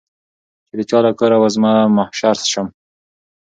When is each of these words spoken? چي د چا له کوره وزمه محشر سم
چي 0.69 0.73
د 0.79 0.81
چا 0.89 0.97
له 1.05 1.11
کوره 1.19 1.37
وزمه 1.43 1.73
محشر 1.97 2.35
سم 2.51 2.67